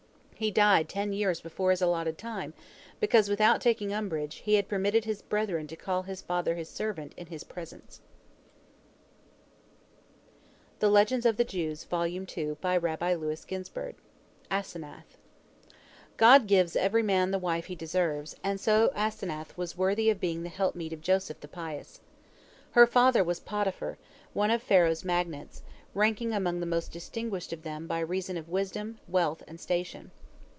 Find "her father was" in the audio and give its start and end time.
22.71-23.39